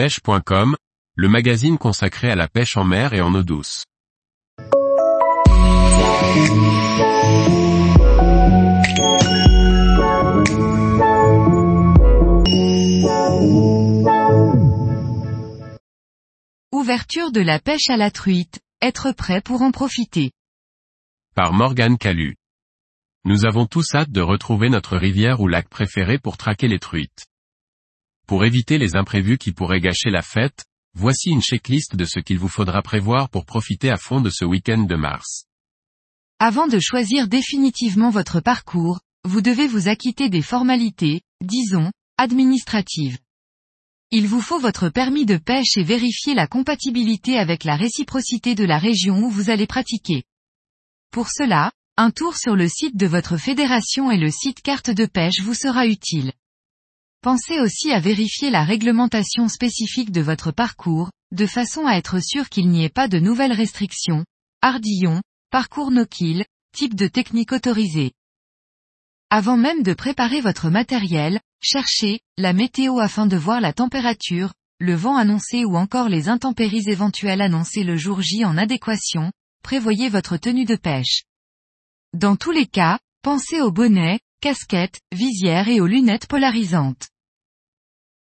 pêche.com, 0.00 0.76
le 1.14 1.28
magazine 1.28 1.76
consacré 1.76 2.30
à 2.30 2.34
la 2.34 2.48
pêche 2.48 2.78
en 2.78 2.84
mer 2.84 3.12
et 3.12 3.20
en 3.20 3.34
eau 3.34 3.42
douce. 3.42 3.84
Ouverture 16.72 17.30
de 17.30 17.42
la 17.42 17.58
pêche 17.58 17.90
à 17.90 17.98
la 17.98 18.10
truite, 18.10 18.58
être 18.80 19.12
prêt 19.12 19.42
pour 19.42 19.60
en 19.60 19.70
profiter. 19.70 20.30
Par 21.34 21.52
Morgane 21.52 21.98
Calu. 21.98 22.36
Nous 23.26 23.44
avons 23.44 23.66
tous 23.66 23.94
hâte 23.94 24.10
de 24.10 24.22
retrouver 24.22 24.70
notre 24.70 24.96
rivière 24.96 25.42
ou 25.42 25.46
lac 25.46 25.68
préféré 25.68 26.16
pour 26.16 26.38
traquer 26.38 26.68
les 26.68 26.78
truites. 26.78 27.29
Pour 28.30 28.44
éviter 28.44 28.78
les 28.78 28.94
imprévus 28.94 29.38
qui 29.38 29.50
pourraient 29.50 29.80
gâcher 29.80 30.08
la 30.08 30.22
fête, 30.22 30.64
voici 30.94 31.30
une 31.30 31.42
checklist 31.42 31.96
de 31.96 32.04
ce 32.04 32.20
qu'il 32.20 32.38
vous 32.38 32.46
faudra 32.46 32.80
prévoir 32.80 33.28
pour 33.28 33.44
profiter 33.44 33.90
à 33.90 33.96
fond 33.96 34.20
de 34.20 34.30
ce 34.30 34.44
week-end 34.44 34.84
de 34.84 34.94
mars. 34.94 35.46
Avant 36.38 36.68
de 36.68 36.78
choisir 36.78 37.26
définitivement 37.26 38.10
votre 38.10 38.38
parcours, 38.38 39.00
vous 39.24 39.40
devez 39.40 39.66
vous 39.66 39.88
acquitter 39.88 40.28
des 40.28 40.42
formalités, 40.42 41.22
disons, 41.44 41.90
administratives. 42.18 43.18
Il 44.12 44.28
vous 44.28 44.40
faut 44.40 44.60
votre 44.60 44.90
permis 44.90 45.26
de 45.26 45.36
pêche 45.36 45.76
et 45.76 45.82
vérifier 45.82 46.34
la 46.34 46.46
compatibilité 46.46 47.36
avec 47.36 47.64
la 47.64 47.74
réciprocité 47.74 48.54
de 48.54 48.64
la 48.64 48.78
région 48.78 49.24
où 49.24 49.28
vous 49.28 49.50
allez 49.50 49.66
pratiquer. 49.66 50.22
Pour 51.10 51.30
cela, 51.30 51.72
un 51.96 52.12
tour 52.12 52.36
sur 52.36 52.54
le 52.54 52.68
site 52.68 52.96
de 52.96 53.08
votre 53.08 53.38
fédération 53.38 54.08
et 54.12 54.18
le 54.18 54.30
site 54.30 54.62
carte 54.62 54.90
de 54.90 55.06
pêche 55.06 55.40
vous 55.42 55.54
sera 55.54 55.88
utile. 55.88 56.30
Pensez 57.22 57.60
aussi 57.60 57.92
à 57.92 58.00
vérifier 58.00 58.48
la 58.48 58.64
réglementation 58.64 59.46
spécifique 59.48 60.10
de 60.10 60.22
votre 60.22 60.52
parcours, 60.52 61.10
de 61.32 61.44
façon 61.44 61.86
à 61.86 61.96
être 61.96 62.18
sûr 62.18 62.48
qu'il 62.48 62.70
n'y 62.70 62.82
ait 62.82 62.88
pas 62.88 63.08
de 63.08 63.18
nouvelles 63.18 63.52
restrictions, 63.52 64.24
ardillons, 64.62 65.20
parcours 65.50 65.90
no-kill, 65.90 66.46
type 66.74 66.94
de 66.94 67.08
technique 67.08 67.52
autorisée. 67.52 68.12
Avant 69.28 69.58
même 69.58 69.82
de 69.82 69.92
préparer 69.92 70.40
votre 70.40 70.70
matériel, 70.70 71.40
cherchez 71.62 72.20
la 72.38 72.54
météo 72.54 72.98
afin 73.00 73.26
de 73.26 73.36
voir 73.36 73.60
la 73.60 73.74
température, 73.74 74.54
le 74.78 74.94
vent 74.94 75.16
annoncé 75.16 75.66
ou 75.66 75.76
encore 75.76 76.08
les 76.08 76.30
intempéries 76.30 76.88
éventuelles 76.88 77.42
annoncées 77.42 77.84
le 77.84 77.98
jour 77.98 78.22
J 78.22 78.46
en 78.46 78.56
adéquation, 78.56 79.30
prévoyez 79.62 80.08
votre 80.08 80.38
tenue 80.38 80.64
de 80.64 80.76
pêche. 80.76 81.24
Dans 82.14 82.36
tous 82.36 82.50
les 82.50 82.66
cas, 82.66 82.98
pensez 83.22 83.60
aux 83.60 83.70
bonnets, 83.70 84.20
casquettes, 84.40 85.00
visières 85.12 85.68
et 85.68 85.82
aux 85.82 85.86
lunettes 85.86 86.26
polarisantes. 86.26 87.09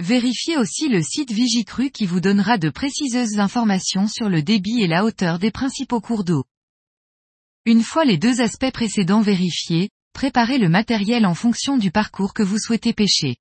Vérifiez 0.00 0.56
aussi 0.56 0.88
le 0.88 1.02
site 1.02 1.30
Vigicru 1.30 1.90
qui 1.90 2.06
vous 2.06 2.20
donnera 2.20 2.56
de 2.56 2.70
précieuses 2.70 3.38
informations 3.38 4.08
sur 4.08 4.30
le 4.30 4.42
débit 4.42 4.80
et 4.80 4.86
la 4.86 5.04
hauteur 5.04 5.38
des 5.38 5.50
principaux 5.50 6.00
cours 6.00 6.24
d'eau. 6.24 6.44
Une 7.66 7.82
fois 7.82 8.06
les 8.06 8.16
deux 8.16 8.40
aspects 8.40 8.72
précédents 8.72 9.20
vérifiés, 9.20 9.90
préparez 10.14 10.56
le 10.56 10.70
matériel 10.70 11.26
en 11.26 11.34
fonction 11.34 11.76
du 11.76 11.90
parcours 11.90 12.32
que 12.32 12.42
vous 12.42 12.58
souhaitez 12.58 12.94
pêcher. 12.94 13.36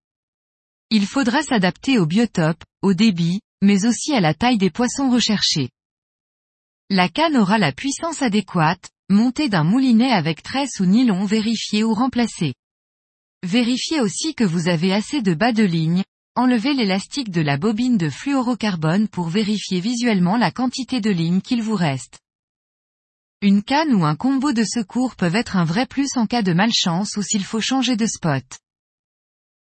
Il 0.89 1.05
faudra 1.05 1.43
s'adapter 1.43 1.97
au 1.97 2.05
biotope, 2.05 2.61
au 2.81 2.93
débit, 2.93 3.39
mais 3.61 3.85
aussi 3.85 4.13
à 4.13 4.19
la 4.19 4.33
taille 4.33 4.57
des 4.57 4.69
poissons 4.69 5.09
recherchés. 5.09 5.69
La 6.89 7.07
canne 7.07 7.37
aura 7.37 7.57
la 7.57 7.71
puissance 7.71 8.21
adéquate, 8.21 8.89
montée 9.07 9.47
d'un 9.47 9.63
moulinet 9.63 10.11
avec 10.11 10.43
tresse 10.43 10.81
ou 10.81 10.85
nylon 10.85 11.23
vérifié 11.23 11.85
ou 11.85 11.93
remplacé. 11.93 12.53
Vérifiez 13.43 14.01
aussi 14.01 14.35
que 14.35 14.43
vous 14.43 14.67
avez 14.67 14.91
assez 14.91 15.21
de 15.21 15.33
bas 15.33 15.53
de 15.53 15.63
ligne, 15.63 16.03
enlevez 16.39 16.73
l'élastique 16.73 17.31
de 17.31 17.41
la 17.41 17.57
bobine 17.57 17.97
de 17.97 18.09
fluorocarbone 18.09 19.09
pour 19.09 19.27
vérifier 19.27 19.81
visuellement 19.81 20.37
la 20.37 20.51
quantité 20.51 21.01
de 21.01 21.09
ligne 21.09 21.41
qu'il 21.41 21.61
vous 21.61 21.75
reste. 21.75 22.19
Une 23.41 23.61
canne 23.61 23.93
ou 23.93 24.05
un 24.05 24.15
combo 24.15 24.53
de 24.53 24.63
secours 24.63 25.17
peuvent 25.17 25.35
être 25.35 25.57
un 25.57 25.65
vrai 25.65 25.85
plus 25.85 26.15
en 26.15 26.27
cas 26.27 26.41
de 26.41 26.53
malchance 26.53 27.17
ou 27.17 27.21
s'il 27.21 27.43
faut 27.43 27.59
changer 27.59 27.97
de 27.97 28.05
spot. 28.05 28.45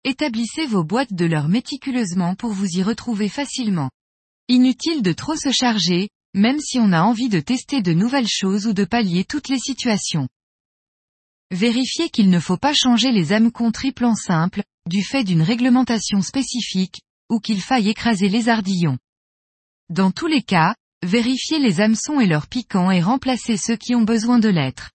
Établissez 0.02 0.66
vos 0.66 0.82
boîtes 0.82 1.12
de 1.12 1.24
l'heure 1.24 1.48
méticuleusement 1.48 2.34
pour 2.34 2.50
vous 2.50 2.66
y 2.76 2.82
retrouver 2.82 3.28
facilement. 3.28 3.90
Inutile 4.48 5.02
de 5.02 5.12
trop 5.12 5.36
se 5.36 5.52
charger, 5.52 6.08
même 6.34 6.58
si 6.58 6.80
on 6.80 6.92
a 6.92 7.02
envie 7.02 7.28
de 7.28 7.38
tester 7.38 7.80
de 7.80 7.92
nouvelles 7.92 8.28
choses 8.28 8.66
ou 8.66 8.72
de 8.72 8.84
pallier 8.84 9.24
toutes 9.24 9.48
les 9.48 9.60
situations. 9.60 10.28
Vérifiez 11.52 12.10
qu'il 12.10 12.28
ne 12.28 12.40
faut 12.40 12.56
pas 12.56 12.74
changer 12.74 13.12
les 13.12 13.32
hameçons 13.32 13.70
triple 13.70 14.04
en 14.04 14.16
simple, 14.16 14.64
du 14.86 15.02
fait 15.02 15.24
d'une 15.24 15.42
réglementation 15.42 16.22
spécifique, 16.22 17.00
ou 17.28 17.40
qu'il 17.40 17.60
faille 17.60 17.88
écraser 17.88 18.28
les 18.28 18.48
ardillons. 18.48 18.98
Dans 19.88 20.10
tous 20.10 20.26
les 20.26 20.42
cas, 20.42 20.74
vérifiez 21.04 21.58
les 21.58 21.80
hameçons 21.80 22.20
et 22.20 22.26
leurs 22.26 22.46
piquants 22.46 22.90
et 22.90 23.02
remplacez 23.02 23.56
ceux 23.56 23.76
qui 23.76 23.94
ont 23.94 24.02
besoin 24.02 24.38
de 24.38 24.48
l'être. 24.48 24.90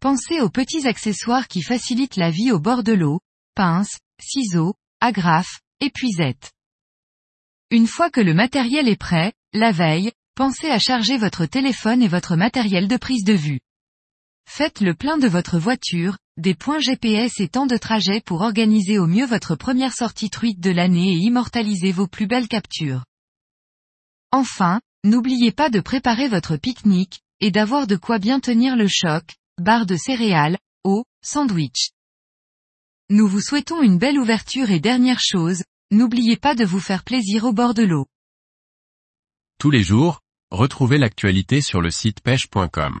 Pensez 0.00 0.40
aux 0.40 0.50
petits 0.50 0.86
accessoires 0.86 1.48
qui 1.48 1.62
facilitent 1.62 2.16
la 2.16 2.30
vie 2.30 2.52
au 2.52 2.60
bord 2.60 2.82
de 2.82 2.92
l'eau, 2.92 3.20
pinces, 3.54 3.98
ciseaux, 4.20 4.74
agrafes, 5.00 5.60
épuisettes. 5.80 6.52
Une 7.70 7.86
fois 7.86 8.10
que 8.10 8.20
le 8.20 8.34
matériel 8.34 8.88
est 8.88 9.00
prêt, 9.00 9.32
la 9.52 9.72
veille, 9.72 10.12
pensez 10.34 10.70
à 10.70 10.78
charger 10.78 11.16
votre 11.16 11.46
téléphone 11.46 12.02
et 12.02 12.08
votre 12.08 12.36
matériel 12.36 12.88
de 12.88 12.96
prise 12.96 13.24
de 13.24 13.32
vue. 13.32 13.60
Faites 14.48 14.80
le 14.80 14.94
plein 14.94 15.18
de 15.18 15.26
votre 15.26 15.58
voiture, 15.58 16.18
des 16.36 16.54
points 16.54 16.80
GPS 16.80 17.40
et 17.40 17.48
temps 17.48 17.66
de 17.66 17.76
trajet 17.76 18.20
pour 18.20 18.42
organiser 18.42 18.98
au 18.98 19.06
mieux 19.06 19.26
votre 19.26 19.56
première 19.56 19.94
sortie 19.94 20.28
truite 20.28 20.60
de 20.60 20.70
l'année 20.70 21.14
et 21.14 21.18
immortaliser 21.18 21.92
vos 21.92 22.06
plus 22.06 22.26
belles 22.26 22.48
captures. 22.48 23.04
Enfin, 24.32 24.80
n'oubliez 25.02 25.50
pas 25.50 25.70
de 25.70 25.80
préparer 25.80 26.28
votre 26.28 26.56
pique-nique, 26.56 27.20
et 27.40 27.50
d'avoir 27.50 27.86
de 27.86 27.96
quoi 27.96 28.18
bien 28.18 28.40
tenir 28.40 28.76
le 28.76 28.86
choc, 28.88 29.24
barre 29.58 29.86
de 29.86 29.96
céréales, 29.96 30.58
eau, 30.84 31.04
sandwich. 31.22 31.90
Nous 33.08 33.28
vous 33.28 33.40
souhaitons 33.40 33.82
une 33.82 33.98
belle 33.98 34.18
ouverture 34.18 34.70
et 34.70 34.80
dernière 34.80 35.20
chose, 35.20 35.62
n'oubliez 35.90 36.36
pas 36.36 36.54
de 36.54 36.64
vous 36.64 36.80
faire 36.80 37.04
plaisir 37.04 37.44
au 37.44 37.52
bord 37.52 37.72
de 37.72 37.82
l'eau. 37.82 38.06
Tous 39.58 39.70
les 39.70 39.82
jours, 39.82 40.20
retrouvez 40.50 40.98
l'actualité 40.98 41.60
sur 41.60 41.80
le 41.80 41.90
site 41.90 42.20
pêche.com. 42.20 43.00